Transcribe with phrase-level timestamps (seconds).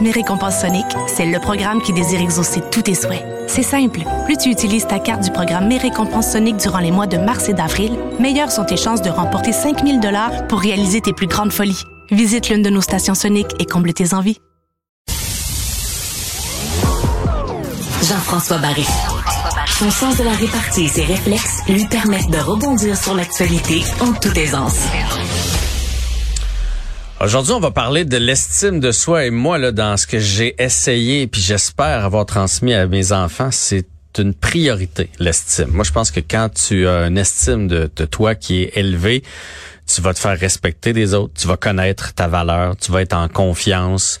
[0.00, 3.22] Mes récompenses Sonic, c'est le programme qui désire exaucer tous tes souhaits.
[3.46, 4.00] C'est simple.
[4.24, 7.48] Plus tu utilises ta carte du programme Mes récompenses Sonic durant les mois de mars
[7.48, 11.52] et d'avril, meilleures sont tes chances de remporter 5000 dollars pour réaliser tes plus grandes
[11.52, 11.82] folies.
[12.10, 14.38] Visite l'une de nos stations Sonic et comble tes envies.
[18.02, 18.86] Jean-François Barry.
[19.78, 24.12] Son sens de la répartie et ses réflexes lui permettent de rebondir sur l'actualité en
[24.12, 24.80] toute aisance.
[27.24, 30.54] Aujourd'hui, on va parler de l'estime de soi et moi, là, dans ce que j'ai
[30.62, 33.86] essayé, puis j'espère avoir transmis à mes enfants, c'est
[34.18, 35.70] une priorité, l'estime.
[35.70, 39.22] Moi, je pense que quand tu as une estime de, de toi qui est élevée,
[39.86, 43.16] tu vas te faire respecter des autres, tu vas connaître ta valeur, tu vas être
[43.16, 44.20] en confiance.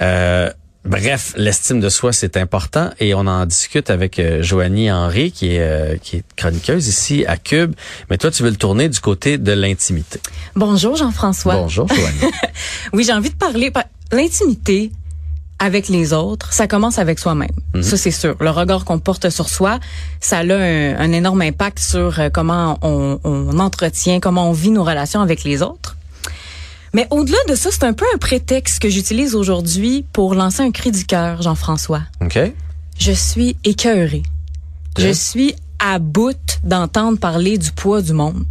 [0.00, 0.50] Euh,
[0.84, 5.54] Bref, l'estime de soi, c'est important et on en discute avec euh, Joanie Henry, qui
[5.54, 7.74] est, euh, qui est chroniqueuse ici à Cube.
[8.10, 10.20] Mais toi, tu veux le tourner du côté de l'intimité.
[10.56, 11.54] Bonjour Jean-François.
[11.54, 12.32] Bonjour Joanie.
[12.92, 13.72] oui, j'ai envie de parler.
[14.10, 14.90] L'intimité
[15.60, 17.52] avec les autres, ça commence avec soi-même.
[17.74, 17.82] Mhm.
[17.84, 18.34] Ça, c'est sûr.
[18.40, 19.78] Le regard qu'on porte sur soi,
[20.18, 24.82] ça a un, énorme impact sur euh, comment on, on entretient, comment on vit nos
[24.82, 25.96] relations avec les autres.
[26.94, 30.70] Mais au-delà de ça, c'est un peu un prétexte que j'utilise aujourd'hui pour lancer un
[30.70, 32.02] cri du cœur, Jean-François.
[32.20, 32.38] OK.
[32.98, 34.22] Je suis écœurée.
[34.98, 38.44] Je suis à bout d'entendre parler du poids du monde.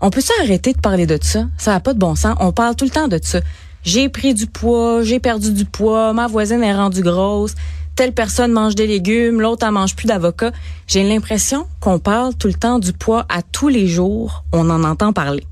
[0.00, 1.46] On peut arrêter de parler de ça?
[1.56, 2.36] Ça n'a pas de bon sens.
[2.38, 3.40] On parle tout le temps de ça.
[3.82, 7.54] J'ai pris du poids, j'ai perdu du poids, ma voisine est rendue grosse,
[7.96, 10.52] telle personne mange des légumes, l'autre elle mange plus d'avocat.
[10.86, 14.44] J'ai l'impression qu'on parle tout le temps du poids à tous les jours.
[14.52, 15.46] On en entend parler.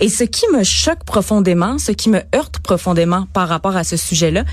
[0.00, 3.96] Et ce qui me choque profondément, ce qui me heurte profondément par rapport à ce
[3.96, 4.44] sujet-là,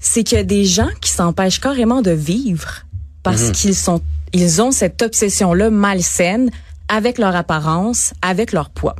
[0.00, 2.84] c'est qu'il y a des gens qui s'empêchent carrément de vivre
[3.22, 3.52] parce mhm.
[3.52, 4.02] qu'ils sont,
[4.32, 6.50] ils ont cette obsession-là malsaine
[6.88, 8.96] avec leur apparence, avec leur poids.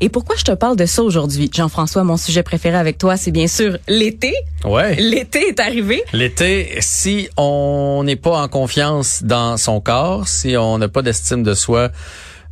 [0.00, 2.04] Et pourquoi je te parle de ça aujourd'hui, Jean-François?
[2.04, 4.34] Mon sujet préféré avec toi, c'est bien sûr l'été.
[4.64, 4.94] Ouais.
[4.96, 6.02] L'été est arrivé.
[6.12, 11.42] L'été, si on n'est pas en confiance dans son corps, si on n'a pas d'estime
[11.42, 11.90] de soi,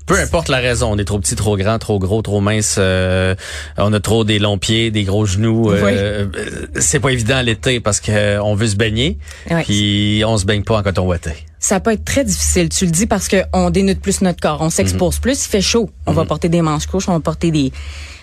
[0.06, 3.34] peu importe la raison, on est trop petit, trop grand, trop gros, trop mince, euh,
[3.78, 5.70] on a trop des longs pieds, des gros genoux.
[5.70, 6.26] Euh,
[6.78, 9.18] c'est pas évident l'été parce que euh, on veut se baigner,
[9.64, 11.30] puis on se baigne pas en coton ouaté.
[11.58, 14.60] Ça peut être très difficile, tu le dis parce que on dénude plus notre corps,
[14.60, 15.20] on s'expose mhm.
[15.22, 16.28] plus, il fait chaud, on va mhm.
[16.28, 17.72] porter des manches couches, on va porter des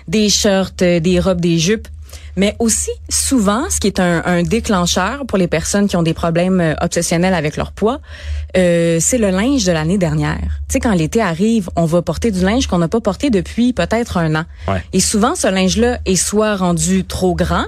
[0.08, 1.88] des shirts, des robes, des jupes.
[2.36, 6.62] Mais aussi, souvent, ce qui est un, déclencheur pour les personnes qui ont des problèmes
[6.62, 8.00] euh, obsessionnels avec leur poids,
[8.58, 10.40] euh, c'est le linge de l'année dernière.
[10.68, 13.74] Tu sais, quand l'été arrive, on va porter du linge qu'on n'a pas porté depuis
[13.74, 14.46] peut-être un an.
[14.94, 17.66] Et souvent, ce linge-là est soit rendu trop grand,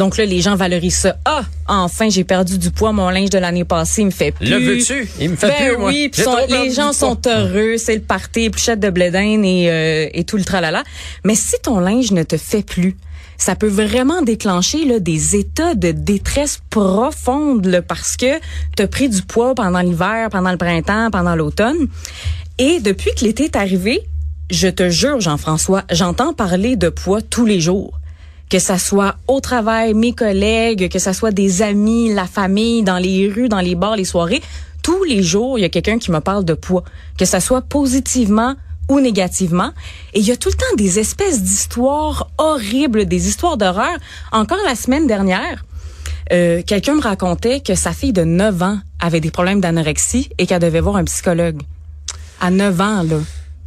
[0.00, 1.18] donc là, les gens valorisent ça.
[1.26, 2.90] Ah, enfin, j'ai perdu du poids.
[2.90, 4.48] Mon linge de l'année passée, il me fait plus.
[4.48, 5.06] Le veux-tu?
[5.20, 6.10] Il me fait ben plus, oui,
[6.48, 7.76] les gens sont heureux.
[7.76, 10.84] C'est le party, pluchette de blédin et, euh, et tout le tralala.
[11.22, 12.96] Mais si ton linge ne te fait plus,
[13.36, 18.38] ça peut vraiment déclencher là, des états de détresse profonde là, parce que
[18.78, 21.88] tu as pris du poids pendant l'hiver, pendant le printemps, pendant l'automne.
[22.56, 24.00] Et depuis que l'été est arrivé,
[24.50, 27.99] je te jure, Jean-François, j'entends parler de poids tous les jours.
[28.50, 32.98] Que ça soit au travail, mes collègues, que ça soit des amis, la famille, dans
[32.98, 34.42] les rues, dans les bars, les soirées,
[34.82, 36.84] tous les jours, il y a quelqu'un qui me parle de poids.
[37.18, 38.56] Que ça soit positivement
[38.88, 39.70] ou négativement.
[40.14, 43.96] Et il y a tout le temps des espèces d'histoires horribles, des histoires d'horreur.
[44.32, 45.64] Encore la semaine dernière,
[46.32, 50.46] euh, quelqu'un me racontait que sa fille de 9 ans avait des problèmes d'anorexie et
[50.46, 51.62] qu'elle devait voir un psychologue.
[52.40, 53.18] À 9 ans, là.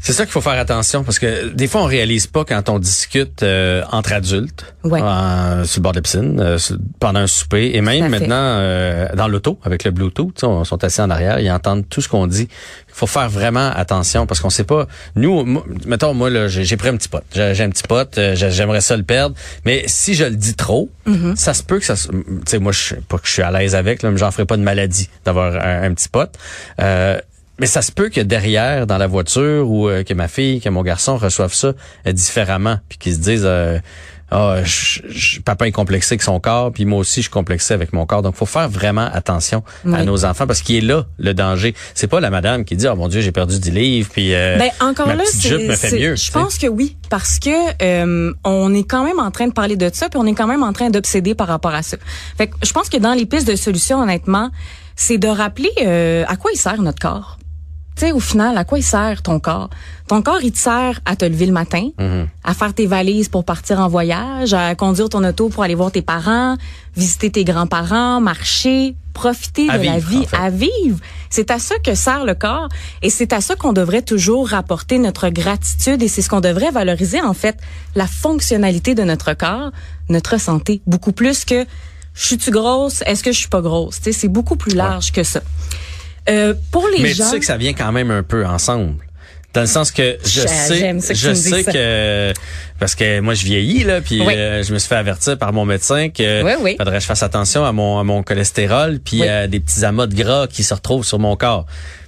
[0.03, 2.78] C'est ça qu'il faut faire attention parce que des fois on réalise pas quand on
[2.78, 6.58] discute euh, entre adultes sur le bord de la piscine euh,
[7.00, 11.00] pendant un souper et même maintenant euh, dans l'auto avec le Bluetooth, on sont assis
[11.00, 12.50] en arrière, ils entendent tout ce qu'on dit.
[12.89, 14.88] Il faut faire vraiment attention parce qu'on sait pas.
[15.16, 18.98] Nous, mettons moi là, j'ai pris un petit pote, j'ai un petit pote, j'aimerais ça
[18.98, 21.38] le perdre, mais si je le dis trop, mm-hmm.
[21.38, 22.12] ça se peut que ça, tu
[22.45, 24.57] sais moi je pas que je suis à l'aise avec, là, mais j'en ferai pas
[24.57, 26.38] de maladie d'avoir un, un, petit pote.
[27.59, 30.69] Mais ça se peut que derrière, dans la voiture, ou euh, que ma fille, que
[30.69, 31.73] mon garçon reçoivent ça
[32.07, 33.77] euh, différemment, puis qu'ils se disent, euh,
[34.35, 34.55] ah,
[35.45, 38.23] papa est complexé avec son corps, puis moi aussi je suis complexé avec mon corps.
[38.23, 39.63] Donc faut faire vraiment attention
[39.94, 41.75] à nos enfants parce qu'il est là le danger.
[41.94, 44.57] C'est pas la madame qui dit oh mon dieu j'ai perdu 10 livres puis euh,
[44.57, 46.15] ben, encore là, me fait mieux.
[46.15, 47.51] Je pense que oui parce que
[47.83, 50.47] euh, on est quand même en train de parler de ça puis on est quand
[50.47, 51.97] même en train d'obséder par rapport à ça.
[52.35, 54.50] Fait que je pense que dans les pistes de solutions honnêtement,
[54.95, 57.38] c'est de rappeler euh, à quoi il sert notre corps.
[57.95, 59.69] Tu sais, au final, à quoi il sert ton corps?
[60.07, 62.28] Ton corps, il te sert à te lever le matin, mhm.
[62.44, 65.92] à faire tes valises pour partir en voyage, à conduire ton auto pour aller voir
[65.92, 66.57] tes parents,
[66.95, 70.98] visiter tes grands-parents, marcher, profiter de la vie, à vivre.
[71.30, 72.68] C'est à ça que sert le corps
[73.01, 76.72] et c'est à ça qu'on devrait toujours rapporter notre gratitude et c'est ce qu'on devrait
[76.72, 77.57] valoriser, en fait,
[77.96, 79.72] la fonctionnalité de notre corps,
[80.10, 81.66] notre santé, beaucoup plus que
[82.16, 84.00] je suis-tu grosse, est-ce que je suis pas grosse?
[84.01, 85.42] C'est beaucoup plus large que ça.
[86.30, 88.96] Euh, pour les Mais tu sais que ça vient quand même un peu ensemble.
[89.53, 92.33] Dans le sens que je sais, je sais que
[92.79, 95.65] parce que moi je vieillis là, puis euh, je me suis fait avertir par mon
[95.65, 96.41] médecin que
[96.77, 100.07] faudrait que je fasse attention à mon à mon cholestérol puis à des petits amas
[100.07, 101.65] de gras qui se retrouvent sur mon corps.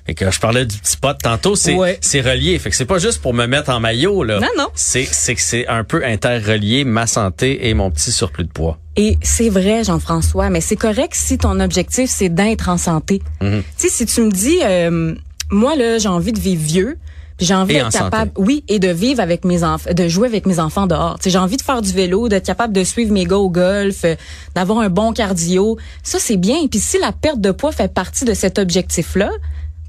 [0.07, 2.59] Et que je parlais du petit pot tantôt, c'est c'est relié.
[2.59, 4.39] Fait que c'est pas juste pour me mettre en maillot là.
[4.39, 4.67] Non non.
[4.75, 8.77] C'est c'est que c'est un peu interrelié ma santé et mon petit surplus de poids.
[8.97, 13.21] Et c'est vrai, Jean-François, mais c'est correct si ton objectif, c'est d'être en santé.
[13.41, 13.63] Mhm.
[13.77, 15.13] Tu sais, si tu me dis, euh,
[15.49, 16.97] moi, là, j'ai envie de vivre vieux,
[17.39, 20.59] j'ai envie d'être capable, oui, et de vivre avec mes enfants, de jouer avec mes
[20.59, 21.17] enfants dehors.
[21.25, 24.15] J'ai envie de faire du vélo, d'être capable de suivre mes gars au golf, euh,
[24.55, 25.77] d'avoir un bon cardio.
[26.01, 26.67] Ça, c'est bien.
[26.67, 29.31] Puis si la perte de poids fait partie de cet objectif-là,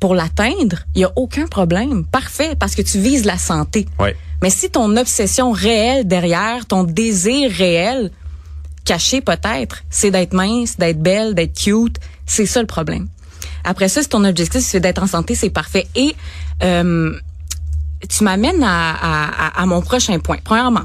[0.01, 2.05] pour l'atteindre, il y a aucun problème.
[2.05, 3.87] Parfait, parce que tu vises la santé.
[3.99, 4.11] Oui.
[4.43, 8.11] Mais si ton obsession réelle derrière, ton désir réel,
[8.85, 11.99] caché peut-être, c'est d'être mince, d'être belle, d'être cute.
[12.27, 13.09] C'est ça le problème.
[13.65, 15.87] Après ça, si ton objectif c'est d'être en santé, c'est parfait.
[15.95, 16.15] Et
[16.63, 17.19] euh,
[18.09, 20.39] tu m'amènes à, à, à, mon prochain point.
[20.43, 20.85] Premièrement,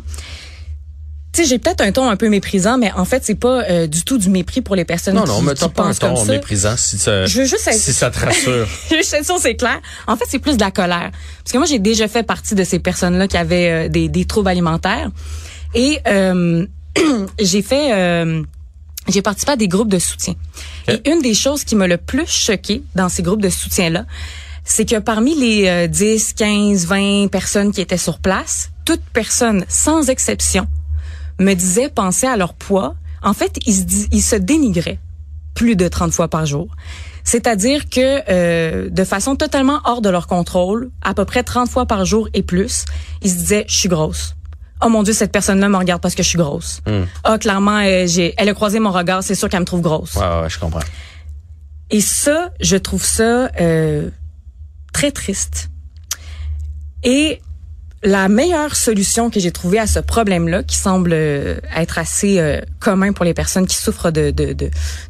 [1.34, 3.88] tu sais, j'ai peut-être un ton un peu méprisant, mais en fait, c'est pas euh,
[3.88, 6.26] du tout du mépris pour les personnes non, qui, non, mais t'as pas un ton
[6.26, 7.74] méprisant si ça, Je veux juste être...
[7.76, 8.68] si ça te rassure.
[8.90, 9.80] je veux juste c'est clair.
[10.08, 11.12] En fait, c'est plus de la colère.
[11.44, 14.26] Parce que moi, j'ai déjà fait partie de ces personnes-là qui avaient euh, des, des
[14.26, 15.10] troubles alimentaires.
[15.74, 16.66] Et euh,
[17.40, 18.44] j'ai fait, euh,
[19.08, 20.36] j'ai participé à des groupes de soutien.
[20.88, 24.06] Et une des choses qui m'a le plus choqué dans ces groupes de soutien-là,
[24.72, 30.10] c'est que parmi les 10, 15, 20 personnes qui étaient sur place, toute personne, sans
[30.10, 30.68] exception,
[31.40, 32.96] me disait penser à leur poids.
[33.22, 35.00] En fait, ils se, ils se dénigraient
[35.54, 36.70] plus de 30 fois par jour.
[37.24, 41.86] C'est-à-dire que euh, de façon totalement hors de leur contrôle, à peu près 30 fois
[41.86, 42.86] par jour et plus,
[43.22, 44.36] ils se disaient je suis grosse
[44.84, 46.82] oh mon dieu cette personne-là me regarde parce que je suis grosse.
[46.88, 47.04] Hmm.
[47.24, 50.16] Ah clairement euh, j'ai elle a croisé mon regard, c'est sûr qu'elle me trouve grosse.
[50.16, 50.80] Ouais, ouais, je comprends.
[51.92, 54.10] Et ça, je trouve ça euh,
[54.92, 55.70] très triste.
[57.04, 57.42] Et
[58.04, 62.60] la meilleure solution que j'ai trouvée à ce problème-là, qui semble euh, être assez euh,
[62.80, 64.34] commun pour les personnes qui souffrent de,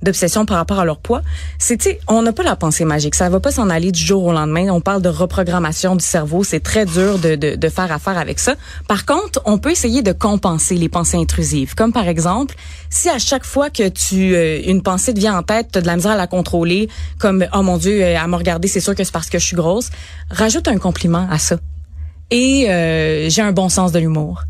[0.02, 1.22] d'obsession par rapport à leur poids,
[1.58, 3.16] c'est, on n'a pas la pensée magique.
[3.16, 4.68] Ça va pas s'en aller du jour au lendemain.
[4.70, 6.44] On parle de reprogrammation du cerveau.
[6.44, 8.56] C'est très dur de, de, de faire affaire avec ça.
[8.88, 11.76] Par contre, on peut essayer de compenser les pensées intrusives.
[11.76, 12.56] Comme par exemple,
[12.90, 15.82] si à chaque fois que tu euh, une pensée te vient en tête, tu as
[15.82, 16.90] de la misère à la contrôler,
[17.20, 19.56] comme, oh mon Dieu, à me regarder, c'est sûr que c'est parce que je suis
[19.56, 19.90] grosse,
[20.30, 21.56] rajoute un compliment à ça
[22.32, 24.44] et euh, j'ai un bon sens de l'humour.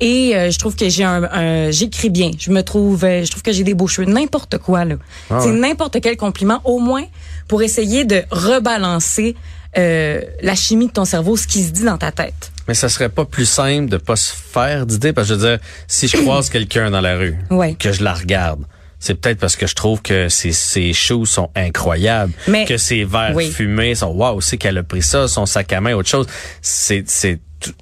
[0.00, 2.30] Et euh, je trouve que j'ai un, j'écris bien.
[2.38, 4.96] Je me trouve, euh, je trouve que j'ai des beaux cheveux, n'importe quoi là.
[5.30, 7.04] Ah c'est n'importe quel compliment, au moins
[7.48, 9.36] pour essayer de rebalancer
[9.76, 12.50] la chimie de ton cerveau, ce qui se dit dans ta tête.
[12.66, 15.48] Mais ça serait pas plus simple de pas se faire d'idées parce que je veux
[15.48, 17.36] dire, si je croise quelqu'un dans la rue,
[17.78, 18.64] que je la regarde,
[19.00, 22.32] c'est peut-être parce que je trouve que ses, ses shoes sont incroyables,
[22.68, 25.94] que ses verres fumés sont waouh, c'est qu'elle a pris ça, son sac à main,
[25.94, 26.26] autre chose.
[26.60, 27.40] C'est c'est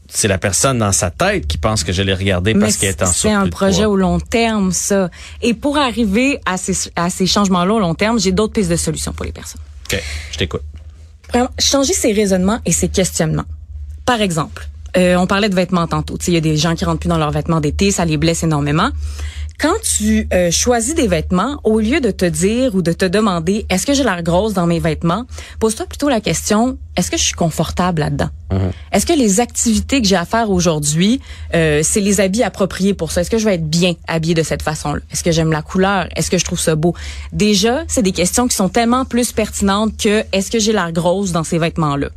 [0.08, 3.02] c'est la personne dans sa tête qui pense que je l'ai regardé parce qu'elle est
[3.02, 5.08] en C'est un projet au long terme, ça.
[5.40, 8.76] Et pour arriver à ces, à ces changements-là au long terme, j'ai d'autres pistes de
[8.76, 9.60] solutions pour les personnes.
[9.92, 10.02] OK,
[10.32, 10.62] je t'écoute.
[11.60, 13.44] Changer ses raisonnements et ses questionnements.
[14.04, 16.16] Par exemple, euh, on parlait de vêtements tantôt.
[16.26, 18.42] Il y a des gens qui rentrent plus dans leurs vêtements d'été, ça les blesse
[18.42, 18.90] énormément.
[19.60, 23.66] Quand tu euh, choisis des vêtements, au lieu de te dire ou de te demander
[23.68, 25.24] est-ce que j'ai l'air grosse dans mes vêtements,
[25.58, 28.30] pose-toi plutôt la question est-ce que je suis confortable là-dedans?
[28.52, 28.70] Mhm.
[28.92, 31.20] Est-ce que les activités que j'ai à faire aujourd'hui,
[31.54, 33.20] euh, c'est les habits appropriés pour ça?
[33.20, 35.00] Est-ce que je vais être bien habillée de cette façon-là?
[35.12, 36.08] Est-ce que j'aime la couleur?
[36.14, 36.94] Est-ce que je trouve ça beau?
[37.32, 41.32] Déjà, c'est des questions qui sont tellement plus pertinentes que est-ce que j'ai l'air grosse
[41.32, 42.08] dans ces vêtements-là?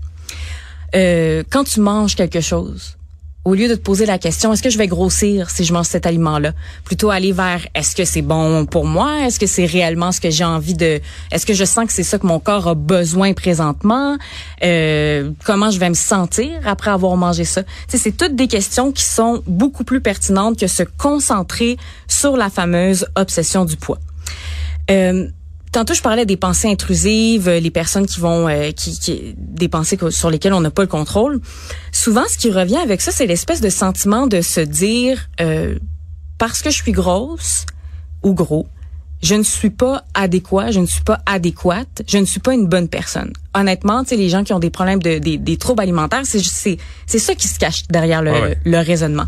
[0.95, 2.97] Euh, Quand tu manges quelque chose,
[3.43, 5.87] au lieu de te poser la question, est-ce que je vais grossir si je mange
[5.87, 6.53] cet aliment-là?
[6.83, 9.25] Plutôt aller vers, est-ce que c'est bon pour moi?
[9.25, 11.01] Est-ce que c'est réellement ce que j'ai envie de...
[11.31, 14.17] Est-ce que je sens que c'est ça que mon corps a besoin présentement?
[14.63, 17.63] Euh, comment je vais me sentir après avoir mangé ça?
[17.87, 23.07] c'est toutes des questions qui sont beaucoup plus pertinentes que se concentrer sur la fameuse
[23.15, 23.99] obsession du poids.
[24.89, 25.27] Euh,
[25.71, 29.69] Tantôt, je parlais des pensées intrusives, euh, les personnes qui vont, euh, qui, qui, des
[29.69, 31.39] pensées sur lesquelles on n'a pas le contrôle.
[31.93, 35.77] Souvent, ce qui revient avec ça, c'est l'espèce de sentiment de se dire, euh,
[36.37, 37.65] parce que je suis grosse
[38.21, 38.67] ou gros,
[39.23, 42.67] je ne suis pas adéquat, je ne suis pas adéquate, je ne suis pas une
[42.67, 43.31] bonne personne.
[43.53, 46.39] Honnêtement, tu sais, les gens qui ont des problèmes de des, des troubles alimentaires, c'est
[46.39, 49.27] c'est c'est ça qui se cache derrière le, le raisonnement.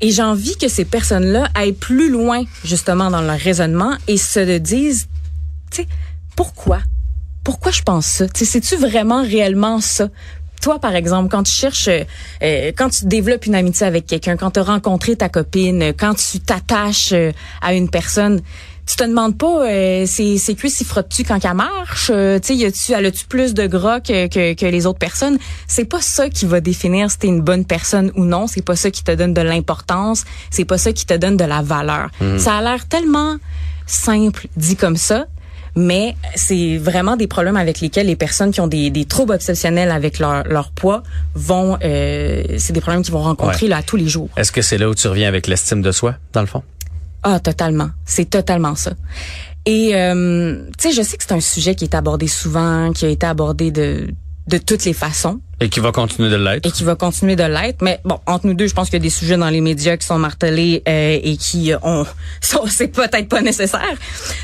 [0.00, 4.58] Et j'ai envie que ces personnes-là aillent plus loin justement dans leur raisonnement et se
[4.58, 5.08] disent
[5.70, 5.88] tu sais,
[6.36, 6.80] pourquoi?
[7.44, 8.28] Pourquoi je pense ça?
[8.28, 10.08] Tu sais, c'est-tu vraiment réellement ça?
[10.60, 12.04] Toi, par exemple, quand tu cherches, euh,
[12.42, 16.14] euh, quand tu développes une amitié avec quelqu'un, quand tu as rencontré ta copine, quand
[16.14, 17.32] tu t'attaches euh,
[17.62, 18.40] à une personne,
[18.88, 22.06] tu te demandes pas euh, c'est c'est cuisses s'y frotte-tu quand elle marche?
[22.06, 25.38] Tu sais y a-tu elle a-tu plus de gras que, que, que les autres personnes?
[25.66, 28.76] C'est pas ça qui va définir si t'es une bonne personne ou non c'est pas
[28.76, 32.08] ça qui te donne de l'importance c'est pas ça qui te donne de la valeur
[32.20, 32.38] mmh.
[32.38, 33.36] ça a l'air tellement
[33.86, 35.26] simple dit comme ça
[35.78, 39.92] mais c'est vraiment des problèmes avec lesquels les personnes qui ont des, des troubles obsessionnels
[39.92, 41.04] avec leur, leur poids
[41.34, 44.28] vont, euh, c'est des problèmes qu'ils vont rencontrer là tous les jours.
[44.36, 46.62] Est-ce que c'est là où tu reviens avec l'estime de soi, dans le fond?
[47.22, 47.90] Ah, totalement.
[48.04, 48.92] C'est totalement ça.
[49.66, 53.04] Et euh, tu sais, je sais que c'est un sujet qui est abordé souvent, qui
[53.04, 54.08] a été abordé de
[54.48, 55.40] de toutes les façons.
[55.60, 56.64] Et qui va continuer de l'être.
[56.66, 57.82] Et qui va continuer de l'être.
[57.82, 59.96] Mais bon, entre nous deux, je pense qu'il y a des sujets dans les médias
[59.96, 62.06] qui sont martelés euh, et qui euh, ont,
[62.40, 63.96] sont, c'est peut-être pas nécessaire.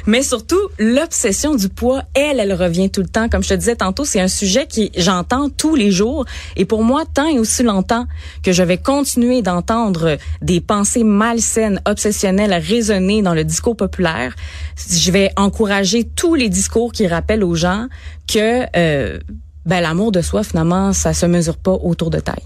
[0.07, 3.29] Mais surtout, l'obsession du poids, elle, elle revient tout le temps.
[3.29, 6.25] Comme je te disais tantôt, c'est un sujet qui j'entends tous les jours.
[6.57, 8.07] Et pour moi, tant et aussi longtemps
[8.43, 14.35] que je vais continuer d'entendre des pensées malsaines, obsessionnelles résonner dans le discours populaire,
[14.77, 17.87] je vais encourager tous les discours qui rappellent aux gens
[18.27, 19.21] que euh,
[19.67, 22.45] ben l'amour de soi finalement ça se mesure pas autour de taille.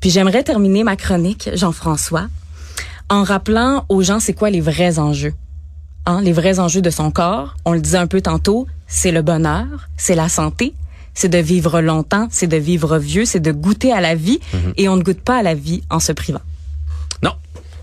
[0.00, 2.28] Puis j'aimerais terminer ma chronique Jean-François
[3.08, 5.34] en rappelant aux gens c'est quoi les vrais enjeux.
[6.06, 9.20] Hein, les vrais enjeux de son corps, on le disait un peu tantôt, c'est le
[9.20, 10.72] bonheur, c'est la santé,
[11.12, 14.72] c'est de vivre longtemps, c'est de vivre vieux, c'est de goûter à la vie mhm.
[14.76, 16.40] et on ne goûte pas à la vie en se privant.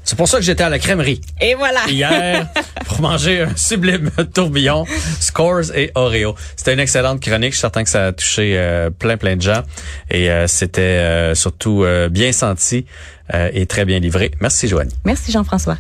[0.08, 1.20] C'est pour ça que j'étais à la crèmerie.
[1.42, 1.82] Et voilà.
[1.90, 2.48] Hier,
[2.86, 4.86] pour manger un sublime tourbillon,
[5.20, 6.34] Scores et Oreo.
[6.56, 7.52] C'était une excellente chronique.
[7.52, 9.64] Je suis certain que ça a touché euh, plein, plein de gens.
[10.10, 12.86] Et euh, c'était euh, surtout bien senti
[13.34, 14.32] et très bien livré.
[14.40, 14.90] Merci, Joanne.
[15.04, 15.78] Merci, Jean-François.